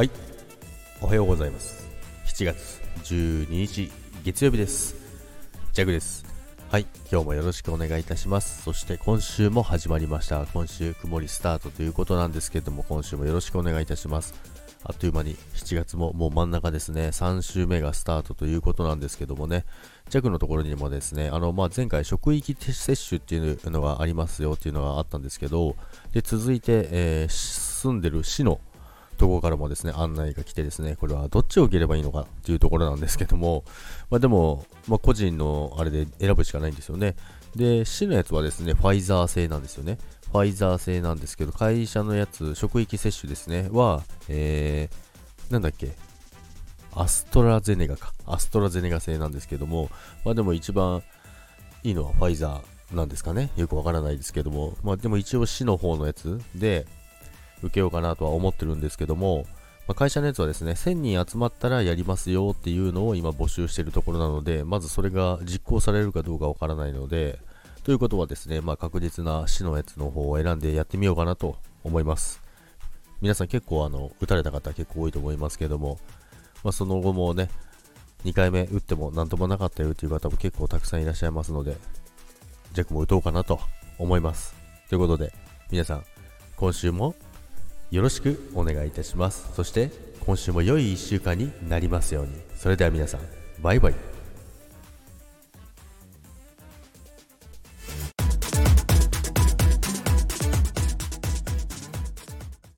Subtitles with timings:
[0.00, 0.10] はい。
[1.02, 1.86] おはようございます。
[2.24, 3.92] 7月12日
[4.24, 4.96] 月曜日です。
[5.74, 6.24] ジャグです。
[6.70, 6.86] はい。
[7.12, 8.62] 今日もよろしくお願いいたします。
[8.62, 10.46] そして今週も始まりました。
[10.54, 14.32] 今週曇りスタートということなんですけれども今週もよろしくお願いいたします。
[14.84, 17.08] あっという間に7月ももう真ん中ですね。
[17.08, 19.66] 3週目がスタートということなんですけどもね。
[20.08, 25.76] 弱のところにもですねあの、まあ、前回職域接種っていうのがありますよっていうのがあったんですけど
[26.12, 28.60] で続いて、えー、住んでる市の
[29.20, 33.64] ところからもですね、案内が来てですね、これはどっちを受ければいいのかっていうところなんですけども、
[34.08, 37.16] まあ、でも、まあ、個人のあれで選ぶしかないんですよね。
[37.54, 39.98] で、市のやつはですね、ファイザー製なんですよね。
[40.32, 45.92] ファイザー製なんですけど、会社のやつ、職域接種ですね、は、えー、なんだっけ、
[46.94, 48.14] アストラゼネガか。
[48.24, 49.90] アストラゼネガ製なんですけども、
[50.24, 51.02] まあでも一番
[51.82, 53.50] いいのはファイザーなんですかね。
[53.56, 56.86] よくわからないですけども、まあでも一応市の方のやつで、
[57.62, 59.46] 受けようかなとは思ってるんですけども、
[59.86, 67.40] まあ、会社のやつはですね、1000人集まったらやりますよっていうのを今募集しているところなので、まずそれが実行されるかどうかわからないので、
[67.82, 72.42] ということはですね、まあ、確実な市のやつの方を選んでやってみようかなと思います。
[73.20, 75.98] 皆さん結構あの、打たれた方結構多いと思いますけども、
[76.62, 77.50] まあ、その後もね、
[78.24, 81.76] 2回目打っても何ともなかったよという方も結構たくさんいらっしゃいますので、
[82.74, 83.60] 弱も打とうかなと
[83.98, 84.54] 思います。
[84.88, 85.32] ということで、
[85.70, 86.04] 皆さん、
[86.56, 87.14] 今週も
[87.90, 89.52] よろしくお願いいたします。
[89.54, 89.90] そして
[90.24, 92.32] 今週も良い1週間になりますように。
[92.54, 93.20] それでは皆さん
[93.60, 94.19] バイバイ。